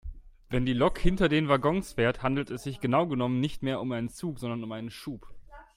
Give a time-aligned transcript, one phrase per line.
[0.49, 3.91] Wenn die Lok hinter den Waggons fährt, handelt es sich genau genommen nicht mehr um
[3.91, 5.27] einen Zug sondern um einen Schub.